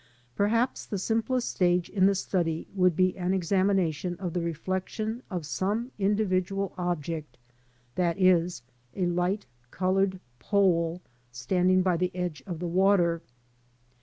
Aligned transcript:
Perhaps 0.35 0.87
the 0.87 0.97
simplest 0.97 1.51
stage 1.51 1.87
in 1.87 2.07
the 2.07 2.15
study 2.15 2.67
would 2.73 2.95
be 2.95 3.15
an 3.19 3.35
examination 3.35 4.15
of 4.15 4.33
the 4.33 4.41
reflection 4.41 5.21
of 5.29 5.45
some 5.45 5.91
individual 5.99 6.73
object, 6.75 7.37
e.g. 7.99 8.61
a 8.95 9.05
light 9.05 9.45
coloured 9.69 10.19
pole 10.39 11.03
standing 11.31 11.83
by 11.83 11.97
the 11.97 12.09
edge 12.15 12.41
of 12.47 12.57
the 12.57 12.67
water. 12.67 13.21